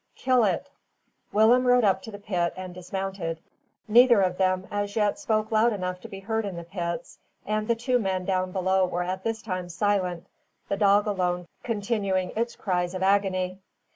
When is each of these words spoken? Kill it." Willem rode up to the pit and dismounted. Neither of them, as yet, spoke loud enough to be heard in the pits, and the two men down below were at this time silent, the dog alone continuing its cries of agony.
Kill 0.15 0.43
it." 0.43 0.67
Willem 1.31 1.67
rode 1.67 1.83
up 1.83 2.01
to 2.01 2.09
the 2.11 2.17
pit 2.17 2.55
and 2.57 2.73
dismounted. 2.73 3.39
Neither 3.87 4.21
of 4.21 4.39
them, 4.39 4.67
as 4.71 4.95
yet, 4.95 5.19
spoke 5.19 5.51
loud 5.51 5.73
enough 5.73 5.99
to 6.01 6.07
be 6.07 6.19
heard 6.21 6.43
in 6.43 6.55
the 6.55 6.63
pits, 6.63 7.19
and 7.45 7.67
the 7.67 7.75
two 7.75 7.99
men 7.99 8.25
down 8.25 8.51
below 8.51 8.83
were 8.87 9.03
at 9.03 9.23
this 9.23 9.43
time 9.43 9.69
silent, 9.69 10.25
the 10.69 10.75
dog 10.77 11.05
alone 11.05 11.45
continuing 11.61 12.31
its 12.35 12.55
cries 12.55 12.95
of 12.95 13.03
agony. 13.03 13.59